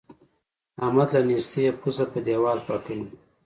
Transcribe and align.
احمد 0.83 1.09
له 1.15 1.21
نېستۍ 1.27 1.65
پزه 1.79 2.05
په 2.11 2.19
دېوال 2.25 2.59
پاکوي. 2.67 3.07